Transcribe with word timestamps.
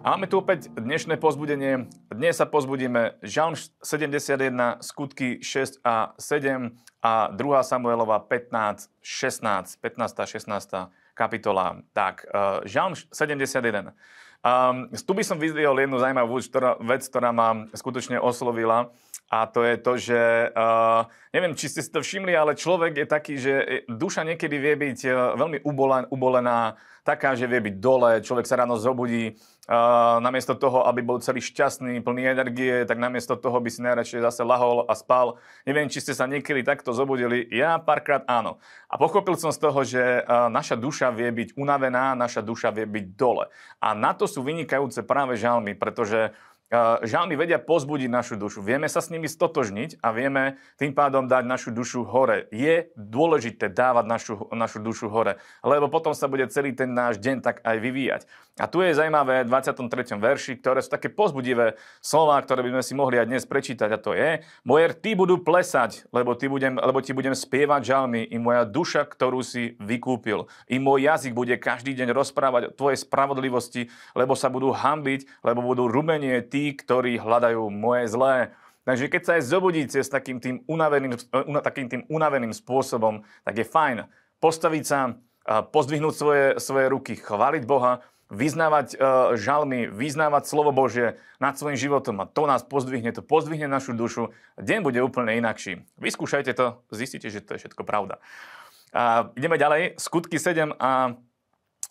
Máme 0.00 0.24
tu 0.32 0.40
opäť 0.40 0.72
dnešné 0.72 1.20
pozbudenie. 1.20 1.84
Dnes 2.08 2.40
sa 2.40 2.48
pozbudíme 2.48 3.20
Žalm 3.20 3.52
71, 3.84 4.80
skutky 4.80 5.44
6 5.44 5.84
a 5.84 6.16
7 6.16 6.72
a 7.04 7.28
2 7.28 7.36
Samuelova 7.60 8.24
15, 8.24 8.88
16, 9.04 9.76
15 9.76 10.24
16 10.24 10.88
kapitola. 11.12 11.84
Tak, 11.92 12.24
uh, 12.32 12.64
Žalm 12.64 12.96
71. 13.12 13.92
Um, 14.40 14.88
tu 14.88 15.12
by 15.12 15.20
som 15.20 15.36
vyzdvihol 15.36 15.76
jednu 15.76 16.00
zaujímavú 16.00 16.40
vec, 16.80 17.04
ktorá 17.04 17.28
ma 17.28 17.68
skutočne 17.76 18.16
oslovila. 18.16 18.88
A 19.28 19.46
to 19.46 19.62
je 19.62 19.74
to, 19.78 19.92
že 20.00 20.20
uh, 20.56 21.06
neviem, 21.30 21.52
či 21.52 21.70
ste 21.70 21.84
si 21.84 21.92
to 21.92 22.00
všimli, 22.00 22.32
ale 22.32 22.56
človek 22.56 23.04
je 23.04 23.06
taký, 23.06 23.34
že 23.36 23.84
duša 23.86 24.24
niekedy 24.24 24.56
vie 24.56 24.74
byť 24.80 24.98
uh, 25.06 25.38
veľmi 25.38 25.60
ubolená, 26.08 26.80
taká, 27.06 27.38
že 27.38 27.46
vie 27.46 27.62
byť 27.62 27.74
dole, 27.78 28.24
človek 28.26 28.48
sa 28.48 28.58
ráno 28.58 28.74
zobudí, 28.74 29.38
namiesto 30.18 30.58
toho, 30.58 30.82
aby 30.90 30.98
bol 30.98 31.22
celý 31.22 31.38
šťastný, 31.38 32.02
plný 32.02 32.26
energie, 32.26 32.82
tak 32.82 32.98
namiesto 32.98 33.38
toho 33.38 33.62
by 33.62 33.70
si 33.70 33.86
najradšej 33.86 34.26
zase 34.26 34.42
lahol 34.42 34.82
a 34.90 34.98
spal. 34.98 35.38
Neviem, 35.62 35.86
či 35.86 36.02
ste 36.02 36.10
sa 36.10 36.26
niekedy 36.26 36.66
takto 36.66 36.90
zobudili. 36.90 37.46
Ja 37.54 37.78
párkrát 37.78 38.26
áno. 38.26 38.58
A 38.90 38.98
pochopil 38.98 39.38
som 39.38 39.54
z 39.54 39.62
toho, 39.62 39.86
že 39.86 40.26
naša 40.26 40.74
duša 40.74 41.14
vie 41.14 41.30
byť 41.30 41.54
unavená, 41.54 42.18
naša 42.18 42.42
duša 42.42 42.74
vie 42.74 42.82
byť 42.90 43.06
dole. 43.14 43.46
A 43.78 43.94
na 43.94 44.10
to 44.10 44.26
sú 44.26 44.42
vynikajúce 44.42 45.06
práve 45.06 45.38
žalmy, 45.38 45.78
pretože 45.78 46.34
žalmy 47.02 47.34
vedia 47.34 47.58
pozbudiť 47.58 48.06
našu 48.06 48.34
dušu. 48.38 48.62
Vieme 48.62 48.86
sa 48.86 49.02
s 49.02 49.10
nimi 49.10 49.26
stotožniť 49.26 49.98
a 50.00 50.14
vieme 50.14 50.56
tým 50.78 50.94
pádom 50.94 51.26
dať 51.26 51.44
našu 51.44 51.70
dušu 51.74 52.06
hore. 52.06 52.46
Je 52.54 52.94
dôležité 52.94 53.68
dávať 53.70 54.04
našu, 54.06 54.34
našu 54.54 54.78
dušu 54.78 55.10
hore, 55.10 55.42
lebo 55.66 55.90
potom 55.90 56.14
sa 56.14 56.30
bude 56.30 56.46
celý 56.48 56.70
ten 56.72 56.94
náš 56.94 57.18
deň 57.18 57.42
tak 57.42 57.60
aj 57.66 57.76
vyvíjať. 57.82 58.22
A 58.60 58.68
tu 58.68 58.84
je 58.84 58.92
zaujímavé 58.92 59.48
v 59.48 59.50
23. 59.50 60.20
verši, 60.20 60.52
ktoré 60.60 60.84
sú 60.84 60.92
také 60.92 61.08
pozbudivé 61.08 61.80
slova, 62.04 62.36
ktoré 62.44 62.60
by 62.66 62.76
sme 62.76 62.82
si 62.84 62.92
mohli 62.92 63.16
aj 63.16 63.26
dnes 63.26 63.44
prečítať 63.48 63.88
a 63.88 63.98
to 63.98 64.12
je 64.12 64.44
Moje 64.62 64.92
ty 65.00 65.16
budú 65.16 65.40
plesať, 65.40 66.06
lebo, 66.12 66.36
ty 66.36 66.46
budem, 66.46 66.76
lebo 66.76 67.00
ti 67.00 67.16
budem 67.16 67.32
spievať 67.32 67.80
žalmy 67.82 68.22
i 68.28 68.36
moja 68.36 68.68
duša, 68.68 69.08
ktorú 69.08 69.40
si 69.40 69.74
vykúpil. 69.80 70.46
I 70.68 70.76
môj 70.76 71.08
jazyk 71.08 71.32
bude 71.32 71.56
každý 71.56 71.96
deň 71.96 72.12
rozprávať 72.12 72.62
o 72.70 72.74
tvojej 72.76 73.00
spravodlivosti, 73.00 73.88
lebo 74.12 74.36
sa 74.36 74.52
budú 74.52 74.70
hambiť, 74.76 75.40
lebo 75.40 75.64
budú 75.64 75.88
rumenie 75.88 76.44
tí, 76.44 76.59
tí, 76.60 76.76
ktorí 76.76 77.16
hľadajú 77.16 77.72
moje 77.72 78.12
zlé. 78.12 78.52
Takže 78.84 79.08
keď 79.08 79.22
sa 79.24 79.32
aj 79.40 79.48
zobudíte 79.48 79.96
s 79.96 80.12
takým 80.12 80.44
tým 80.44 80.60
unaveným, 80.68 81.16
takým 81.64 81.88
tým 81.88 82.02
unaveným 82.12 82.52
spôsobom, 82.52 83.24
tak 83.48 83.56
je 83.56 83.64
fajn 83.64 84.04
postaviť 84.44 84.84
sa, 84.84 85.16
pozdvihnúť 85.48 86.14
svoje, 86.16 86.44
svoje 86.60 86.86
ruky, 86.92 87.16
chváliť 87.16 87.64
Boha, 87.64 88.04
vyznávať 88.28 89.00
žalmy, 89.40 89.88
vyznávať 89.88 90.44
slovo 90.44 90.68
Božie 90.72 91.16
nad 91.40 91.56
svojim 91.56 91.80
životom 91.80 92.20
a 92.20 92.28
to 92.28 92.44
nás 92.44 92.60
pozdvihne, 92.60 93.08
to 93.16 93.24
pozdvihne 93.24 93.66
našu 93.66 93.96
dušu. 93.96 94.36
Deň 94.60 94.84
bude 94.84 95.00
úplne 95.00 95.32
inakší. 95.40 95.88
Vyskúšajte 95.96 96.52
to, 96.52 96.84
zistíte, 96.92 97.32
že 97.32 97.40
to 97.40 97.56
je 97.56 97.60
všetko 97.64 97.82
pravda. 97.88 98.20
A 98.92 99.32
ideme 99.34 99.56
ďalej. 99.56 99.96
Skutky 99.96 100.36
7 100.36 100.76
a 100.76 101.16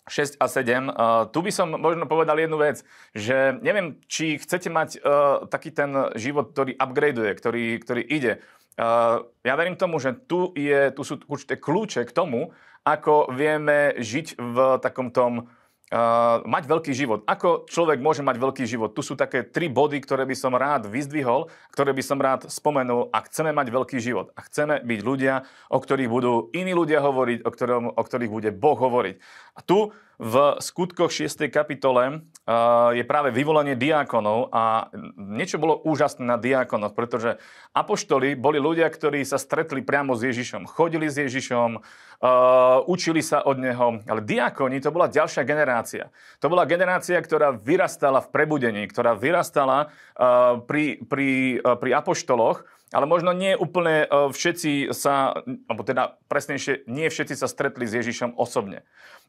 6 0.08 0.40
a 0.40 0.46
7. 0.48 0.88
Uh, 0.88 1.28
tu 1.28 1.44
by 1.44 1.52
som 1.52 1.68
možno 1.74 2.08
povedal 2.08 2.38
jednu 2.40 2.56
vec, 2.56 2.84
že 3.12 3.58
neviem, 3.60 4.00
či 4.08 4.40
chcete 4.40 4.72
mať 4.72 4.88
uh, 5.00 5.44
taký 5.50 5.74
ten 5.74 5.92
život, 6.16 6.56
ktorý 6.56 6.78
upgradeuje, 6.78 7.32
ktorý, 7.36 7.64
ktorý 7.82 8.02
ide. 8.04 8.32
Uh, 8.80 9.28
ja 9.44 9.58
verím 9.60 9.76
tomu, 9.76 10.00
že 10.00 10.16
tu, 10.16 10.56
je, 10.56 10.88
tu 10.94 11.02
sú 11.04 11.20
určité 11.28 11.60
kľúče 11.60 12.06
k 12.08 12.14
tomu, 12.14 12.54
ako 12.86 13.28
vieme 13.28 13.92
žiť 14.00 14.40
v 14.40 14.56
takom 14.80 15.12
tom 15.12 15.52
uh, 15.90 16.40
mať 16.46 16.64
veľký 16.64 16.92
život. 16.94 17.26
Ako 17.26 17.66
človek 17.66 17.98
môže 18.00 18.22
mať 18.22 18.38
veľký 18.38 18.64
život? 18.64 18.94
Tu 18.94 19.02
sú 19.02 19.18
také 19.18 19.42
tri 19.42 19.66
body, 19.66 20.00
ktoré 20.00 20.24
by 20.24 20.36
som 20.38 20.54
rád 20.54 20.86
vyzdvihol, 20.86 21.50
ktoré 21.74 21.90
by 21.92 22.02
som 22.02 22.18
rád 22.22 22.48
spomenul 22.48 23.10
a 23.10 23.18
chceme 23.26 23.50
mať 23.50 23.68
veľký 23.68 23.98
život. 23.98 24.32
A 24.38 24.46
chceme 24.46 24.80
byť 24.80 25.00
ľudia, 25.02 25.44
o 25.68 25.78
ktorých 25.82 26.10
budú 26.10 26.48
iní 26.54 26.72
ľudia 26.72 27.02
hovoriť, 27.02 27.44
o, 27.44 27.50
ktorom, 27.50 27.84
o 27.92 28.02
ktorých 28.02 28.32
bude 28.32 28.50
Boh 28.54 28.78
hovoriť. 28.78 29.20
A 29.60 29.62
tu 29.62 29.92
v 30.16 30.56
skutkoch 30.56 31.12
6. 31.12 31.52
kapitole 31.52 32.16
uh, 32.16 32.92
je 32.96 33.04
práve 33.04 33.28
vyvolanie 33.28 33.76
diakonov 33.76 34.48
a 34.52 34.88
niečo 35.16 35.60
bolo 35.60 35.84
úžasné 35.84 36.24
na 36.24 36.40
diakonoch, 36.40 36.96
pretože 36.96 37.36
apoštoli 37.76 38.40
boli 38.40 38.56
ľudia, 38.56 38.88
ktorí 38.88 39.20
sa 39.24 39.36
stretli 39.36 39.84
priamo 39.84 40.16
s 40.16 40.24
Ježišom, 40.24 40.64
chodili 40.64 41.12
s 41.12 41.20
Ježišom, 41.20 41.76
uh, 41.76 42.84
učili 42.88 43.20
sa 43.20 43.44
od 43.44 43.60
neho, 43.60 44.00
ale 44.08 44.24
diakoni 44.24 44.80
to 44.80 44.88
bola 44.88 45.12
ďalšia 45.12 45.44
generácia. 45.44 46.08
To 46.40 46.48
bola 46.48 46.64
generácia, 46.64 47.20
ktorá 47.20 47.52
vyrastala 47.52 48.24
v 48.24 48.32
prebudení, 48.32 48.88
ktorá 48.88 49.12
vyrastala 49.16 49.92
uh, 50.16 50.60
pri, 50.64 51.04
pri, 51.04 51.60
pri 51.60 51.90
apoštoloch, 52.00 52.64
ale 52.90 53.06
možno 53.06 53.30
nie 53.30 53.54
úplne 53.54 54.02
všetci 54.10 54.90
sa, 54.90 55.38
alebo 55.70 55.86
teda 55.86 56.18
presnejšie, 56.26 56.90
nie 56.90 57.06
všetci 57.06 57.38
sa 57.38 57.46
stretli 57.46 57.86
s 57.86 57.94
Ježišom 57.94 58.34
osobne. 58.34 58.82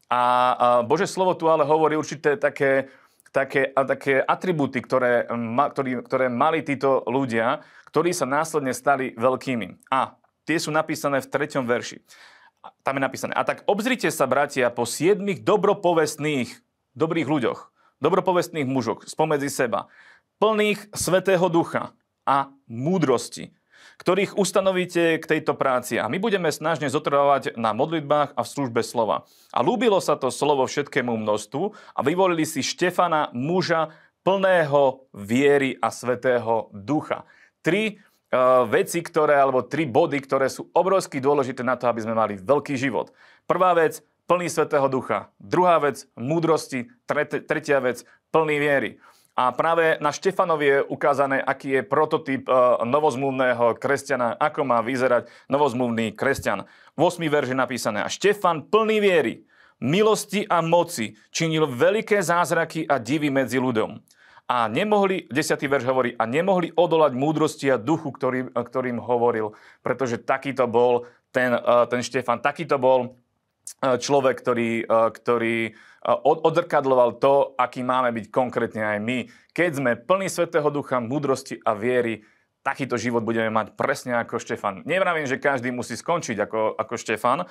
A, 0.08 0.82
Bože 0.86 1.06
slovo 1.06 1.36
tu 1.36 1.46
ale 1.46 1.66
hovorí 1.66 1.94
určité 1.96 2.36
také, 2.36 2.90
také, 3.30 3.70
také 3.72 4.20
atribúty, 4.20 4.82
ktoré, 4.82 5.28
ktorý, 5.72 6.04
ktoré 6.04 6.26
mali 6.28 6.64
títo 6.64 7.04
ľudia, 7.08 7.62
ktorí 7.92 8.16
sa 8.16 8.24
následne 8.24 8.72
stali 8.72 9.12
veľkými. 9.16 9.92
A 9.92 10.16
tie 10.48 10.56
sú 10.56 10.72
napísané 10.72 11.20
v 11.20 11.30
treťom 11.30 11.64
verši. 11.68 12.00
Tam 12.82 12.94
je 12.98 13.02
napísané. 13.02 13.32
A 13.34 13.42
tak 13.42 13.66
obzrite 13.66 14.08
sa, 14.08 14.24
bratia, 14.30 14.70
po 14.70 14.86
siedmých 14.86 15.42
dobropovestných, 15.42 16.50
dobrých 16.94 17.28
ľuďoch, 17.28 17.60
dobropovestných 17.98 18.66
mužoch 18.66 19.06
spomedzi 19.06 19.50
seba, 19.50 19.90
plných 20.42 20.90
Svetého 20.94 21.46
Ducha 21.46 21.94
a 22.26 22.50
múdrosti, 22.66 23.54
ktorých 24.02 24.34
ustanovíte 24.34 25.22
k 25.22 25.24
tejto 25.24 25.54
práci. 25.54 26.02
A 26.02 26.10
my 26.10 26.18
budeme 26.18 26.50
snažne 26.50 26.90
zotrvávať 26.90 27.54
na 27.54 27.70
modlitbách 27.70 28.34
a 28.34 28.40
v 28.42 28.50
službe 28.50 28.82
slova. 28.82 29.30
A 29.54 29.62
lúbilo 29.62 30.02
sa 30.02 30.18
to 30.18 30.34
slovo 30.34 30.66
všetkému 30.66 31.14
množstvu 31.14 31.70
a 31.94 32.00
vyvolili 32.02 32.42
si 32.42 32.66
Štefana, 32.66 33.30
muža 33.30 33.94
plného 34.26 35.06
viery 35.14 35.78
a 35.78 35.94
svetého 35.94 36.66
ducha. 36.74 37.22
Tri 37.62 37.94
uh, 37.94 38.66
veci, 38.66 39.06
ktoré, 39.06 39.38
alebo 39.38 39.62
tri 39.62 39.86
body, 39.86 40.18
ktoré 40.18 40.50
sú 40.50 40.66
obrovsky 40.74 41.22
dôležité 41.22 41.62
na 41.62 41.78
to, 41.78 41.86
aby 41.86 42.02
sme 42.02 42.18
mali 42.18 42.34
veľký 42.34 42.74
život. 42.74 43.14
Prvá 43.46 43.70
vec, 43.78 44.02
plný 44.26 44.50
svetého 44.50 44.90
ducha. 44.90 45.30
Druhá 45.38 45.78
vec, 45.78 46.10
múdrosti. 46.18 46.90
tretia 47.06 47.78
vec, 47.78 48.02
plný 48.34 48.56
viery. 48.58 48.90
A 49.32 49.48
práve 49.56 49.96
na 50.04 50.12
Štefanovi 50.12 50.66
je 50.68 50.78
ukázané, 50.92 51.40
aký 51.40 51.80
je 51.80 51.82
prototyp 51.88 52.44
e, 52.44 52.52
novozmluvného 52.84 53.80
kresťana, 53.80 54.36
ako 54.36 54.60
má 54.68 54.84
vyzerať 54.84 55.32
novozmluvný 55.48 56.12
kresťan. 56.12 56.68
V 56.92 57.00
8. 57.00 57.24
verži 57.32 57.56
napísané. 57.56 58.04
A 58.04 58.12
Štefan 58.12 58.68
plný 58.68 59.00
viery, 59.00 59.34
milosti 59.80 60.44
a 60.44 60.60
moci 60.60 61.16
činil 61.32 61.64
veľké 61.64 62.20
zázraky 62.20 62.84
a 62.84 63.00
divy 63.00 63.32
medzi 63.32 63.56
ľuďom. 63.56 64.04
A 64.52 64.68
nemohli, 64.68 65.24
10. 65.32 65.64
verš 65.64 65.88
hovorí, 65.88 66.12
a 66.12 66.28
nemohli 66.28 66.68
odolať 66.76 67.16
múdrosti 67.16 67.72
a 67.72 67.80
duchu, 67.80 68.12
ktorý, 68.12 68.52
ktorým 68.52 69.00
hovoril, 69.00 69.56
pretože 69.80 70.20
takýto 70.20 70.68
bol 70.68 71.08
ten, 71.32 71.56
e, 71.56 71.88
ten 71.88 72.04
Štefan, 72.04 72.44
takýto 72.44 72.76
bol 72.76 73.16
e, 73.80 73.96
človek, 73.96 74.36
ktorý, 74.44 74.84
ktorý 75.16 75.72
odrkadloval 76.26 77.22
to, 77.22 77.54
aký 77.54 77.86
máme 77.86 78.10
byť 78.10 78.26
konkrétne 78.34 78.82
aj 78.82 78.98
my. 78.98 79.18
Keď 79.54 79.70
sme 79.78 79.94
plní 79.94 80.26
Svetého 80.26 80.66
Ducha, 80.70 80.98
múdrosti 80.98 81.62
a 81.62 81.78
viery, 81.78 82.26
takýto 82.62 82.94
život 82.94 83.26
budeme 83.26 83.50
mať 83.50 83.74
presne 83.74 84.14
ako 84.18 84.38
Štefan. 84.38 84.86
Nevravím, 84.86 85.26
že 85.26 85.42
každý 85.42 85.74
musí 85.74 85.98
skončiť 85.98 86.46
ako, 86.46 86.78
ako 86.78 86.94
Štefan, 86.94 87.46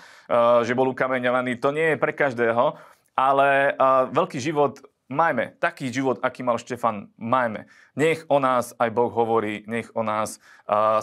že 0.63 0.71
bol 0.71 0.87
ukameňovaný. 0.91 1.59
To 1.59 1.75
nie 1.75 1.95
je 1.95 2.01
pre 2.01 2.15
každého, 2.15 2.79
ale 3.15 3.75
veľký 4.11 4.39
život 4.39 4.79
majme. 5.11 5.59
Taký 5.59 5.91
život, 5.91 6.23
aký 6.23 6.47
mal 6.47 6.55
Štefan, 6.55 7.11
majme. 7.19 7.67
Nech 7.99 8.23
o 8.31 8.39
nás 8.39 8.71
aj 8.79 8.87
Boh 8.95 9.11
hovorí, 9.11 9.67
nech 9.67 9.91
o 9.91 10.07
nás 10.07 10.39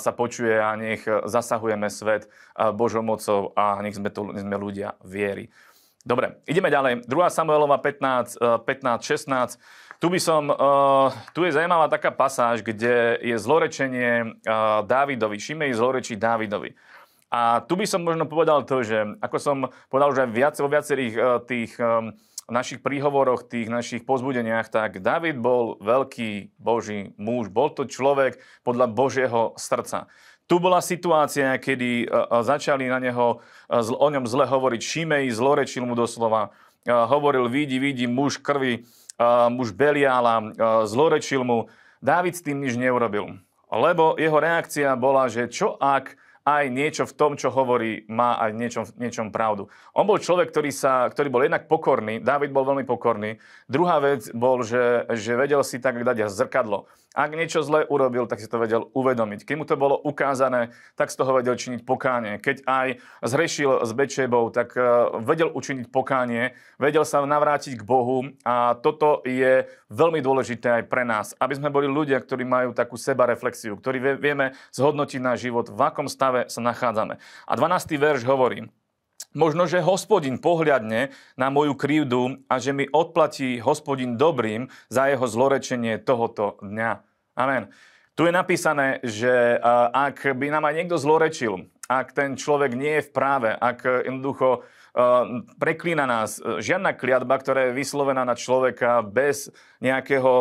sa 0.01 0.13
počuje 0.17 0.57
a 0.57 0.73
nech 0.81 1.05
zasahujeme 1.05 1.93
svet 1.93 2.33
Božou 2.73 3.05
mocou 3.05 3.53
a 3.53 3.77
nech 3.85 4.01
sme, 4.01 4.09
to, 4.09 4.33
nech 4.33 4.49
sme 4.49 4.57
ľudia 4.57 4.97
viery. 5.05 5.53
Dobre, 6.09 6.41
ideme 6.49 6.73
ďalej. 6.73 7.05
2. 7.05 7.13
Samuelova 7.29 7.77
15, 7.85 8.41
15 8.65 9.05
16. 9.05 10.01
Tu 10.01 10.07
by 10.09 10.17
som, 10.17 10.49
uh, 10.49 11.13
tu 11.37 11.45
je 11.45 11.53
zaujímavá 11.53 11.93
taká 11.93 12.09
pasáž, 12.09 12.65
kde 12.65 13.21
je 13.21 13.37
zlorečenie 13.37 14.25
uh, 14.25 14.81
Dávidovi, 14.89 15.37
Šimej 15.37 15.77
zlorečí 15.77 16.17
Dávidovi. 16.17 16.73
A 17.29 17.61
tu 17.61 17.77
by 17.77 17.85
som 17.85 18.01
možno 18.01 18.25
povedal 18.25 18.65
to, 18.65 18.81
že 18.81 19.21
ako 19.21 19.37
som 19.37 19.57
povedal 19.93 20.17
už 20.17 20.25
aj 20.25 20.31
viac, 20.33 20.55
vo 20.57 20.73
viacerých 20.73 21.13
uh, 21.13 21.45
tých 21.45 21.77
našich 22.49 22.81
príhovoroch, 22.81 23.45
tých 23.45 23.69
našich 23.69 24.09
pozbudeniach, 24.09 24.73
tak 24.73 25.05
David 25.05 25.37
bol 25.37 25.77
veľký 25.85 26.57
Boží 26.57 27.13
muž. 27.21 27.53
Bol 27.53 27.77
to 27.77 27.85
človek 27.85 28.41
podľa 28.65 28.89
Božieho 28.89 29.53
srdca. 29.61 30.09
Tu 30.49 30.57
bola 30.57 30.81
situácia, 30.81 31.61
kedy 31.61 31.91
e, 32.03 32.07
e, 32.09 32.25
začali 32.41 32.89
na 32.89 32.97
neho, 32.97 33.45
e, 33.69 33.85
o 33.85 34.09
ňom 34.09 34.25
zle 34.25 34.49
hovoriť. 34.49 34.81
Šimej 34.81 35.29
zlorečil 35.37 35.85
mu 35.85 35.93
doslova. 35.93 36.57
Hovoril, 36.89 37.53
vidí, 37.53 37.77
vidí 37.77 38.09
muž 38.09 38.41
krvi 38.41 38.89
muž 39.53 39.77
Beliála, 39.77 40.57
zlorečil 40.89 41.45
mu. 41.45 41.69
Dávid 42.01 42.33
s 42.33 42.41
tým 42.41 42.65
nič 42.65 42.81
neurobil. 42.81 43.37
Lebo 43.69 44.17
jeho 44.17 44.41
reakcia 44.41 44.97
bola, 44.97 45.29
že 45.29 45.53
čo 45.53 45.77
ak 45.77 46.17
aj 46.49 46.65
niečo 46.73 47.05
v 47.05 47.13
tom, 47.13 47.37
čo 47.37 47.53
hovorí, 47.53 48.09
má 48.09 48.41
aj 48.41 48.51
niečom, 48.57 48.85
niečom 48.97 49.29
pravdu. 49.29 49.69
On 49.93 50.09
bol 50.09 50.17
človek, 50.17 50.49
ktorý, 50.49 50.73
sa, 50.73 51.05
ktorý 51.13 51.29
bol 51.29 51.45
jednak 51.45 51.69
pokorný, 51.69 52.25
Dávid 52.25 52.57
bol 52.57 52.65
veľmi 52.65 52.89
pokorný. 52.89 53.37
Druhá 53.69 54.01
vec 54.01 54.33
bol, 54.33 54.65
že, 54.65 55.05
že 55.13 55.37
vedel 55.37 55.61
si 55.61 55.77
tak 55.77 56.01
dať 56.01 56.33
zrkadlo. 56.33 56.89
Ak 57.19 57.35
niečo 57.35 57.67
zle 57.67 57.83
urobil, 57.83 58.31
tak 58.31 58.39
si 58.39 58.47
to 58.47 58.63
vedel 58.63 58.95
uvedomiť. 58.95 59.43
Keď 59.43 59.57
mu 59.59 59.67
to 59.67 59.75
bolo 59.75 59.99
ukázané, 59.99 60.71
tak 60.95 61.11
z 61.11 61.19
toho 61.19 61.35
vedel 61.35 61.59
činiť 61.59 61.83
pokánie. 61.83 62.39
Keď 62.39 62.63
aj 62.63 63.03
zrešil 63.27 63.83
s 63.83 63.91
Bečebou, 63.91 64.55
tak 64.55 64.79
e, 64.79 64.87
vedel 65.27 65.51
učiniť 65.51 65.91
pokánie, 65.91 66.55
vedel 66.79 67.03
sa 67.03 67.27
navrátiť 67.27 67.75
k 67.75 67.83
Bohu 67.83 68.23
a 68.47 68.79
toto 68.79 69.27
je 69.27 69.67
veľmi 69.91 70.23
dôležité 70.23 70.79
aj 70.79 70.85
pre 70.87 71.03
nás, 71.03 71.35
aby 71.43 71.59
sme 71.59 71.75
boli 71.75 71.91
ľudia, 71.91 72.23
ktorí 72.23 72.47
majú 72.47 72.71
takú 72.71 72.95
sebareflexiu, 72.95 73.75
ktorí 73.75 74.23
vieme 74.23 74.55
zhodnotiť 74.71 75.19
náš 75.19 75.51
život, 75.51 75.75
v 75.75 75.81
akom 75.83 76.07
stave 76.07 76.47
sa 76.47 76.63
nachádzame. 76.63 77.19
A 77.51 77.53
12. 77.59 77.99
verš 77.99 78.23
hovorí, 78.31 78.71
Možno, 79.37 79.69
že 79.69 79.85
hospodin 79.85 80.41
pohľadne 80.41 81.13
na 81.37 81.53
moju 81.53 81.77
krivdu 81.77 82.41
a 82.49 82.57
že 82.57 82.73
mi 82.73 82.89
odplatí 82.89 83.61
hospodin 83.61 84.17
dobrým 84.17 84.73
za 84.89 85.05
jeho 85.13 85.29
zlorečenie 85.29 86.01
tohoto 86.01 86.57
dňa. 86.65 87.08
Amen. 87.39 87.71
Tu 88.19 88.27
je 88.27 88.35
napísané, 88.35 88.99
že 89.07 89.63
ak 89.95 90.35
by 90.35 90.51
nám 90.51 90.67
aj 90.67 90.75
niekto 90.75 90.99
zlorečil, 90.99 91.71
ak 91.87 92.11
ten 92.11 92.35
človek 92.35 92.75
nie 92.75 92.99
je 92.99 93.07
v 93.07 93.15
práve, 93.15 93.55
ak 93.55 94.11
jednoducho 94.11 94.67
preklína 95.63 96.03
nás 96.03 96.43
žiadna 96.43 96.99
kliatba, 96.99 97.39
ktorá 97.39 97.71
je 97.71 97.79
vyslovená 97.79 98.27
na 98.27 98.35
človeka 98.35 99.07
bez 99.07 99.55
nejakého 99.79 100.35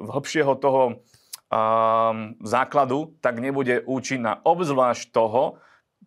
hlbšieho 0.00 0.56
toho 0.56 1.04
základu, 2.40 3.12
tak 3.20 3.36
nebude 3.36 3.84
účinná. 3.84 4.40
Obzvlášť 4.40 5.12
toho, 5.12 5.60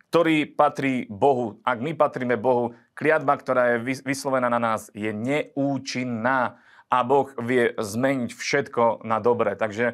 ktorý 0.09 0.50
patrí 0.50 1.06
Bohu. 1.13 1.62
Ak 1.62 1.77
my 1.77 1.94
patríme 1.94 2.41
Bohu, 2.41 2.74
kliatba, 2.97 3.38
ktorá 3.38 3.77
je 3.77 4.01
vyslovená 4.01 4.50
na 4.50 4.57
nás, 4.57 4.89
je 4.97 5.13
neúčinná 5.13 6.57
a 6.94 7.01
Boh 7.01 7.34
vie 7.42 7.74
zmeniť 7.74 8.38
všetko 8.38 9.01
na 9.01 9.18
dobre. 9.18 9.57
Takže 9.57 9.86
e, 9.90 9.94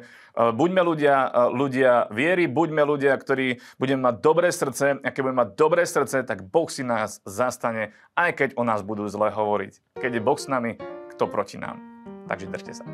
buďme 0.52 0.84
ľudia, 0.84 1.16
e, 1.16 1.28
ľudia 1.56 1.92
viery, 2.12 2.44
buďme 2.44 2.84
ľudia, 2.84 3.16
ktorí 3.16 3.64
budeme 3.80 4.12
mať 4.12 4.16
dobré 4.20 4.52
srdce. 4.52 5.00
A 5.00 5.08
keď 5.08 5.20
budeme 5.24 5.42
mať 5.48 5.50
dobré 5.56 5.82
srdce, 5.88 6.20
tak 6.28 6.44
Boh 6.44 6.68
si 6.68 6.84
nás 6.84 7.24
zastane, 7.24 7.96
aj 8.20 8.36
keď 8.36 8.48
o 8.60 8.62
nás 8.68 8.84
budú 8.84 9.08
zle 9.08 9.32
hovoriť. 9.32 9.96
Keď 9.96 10.10
je 10.12 10.20
Boh 10.20 10.36
s 10.36 10.44
nami, 10.44 10.76
kto 11.16 11.24
proti 11.24 11.56
nám. 11.56 11.80
Takže 12.28 12.52
držte 12.52 12.72
sa. 12.76 12.84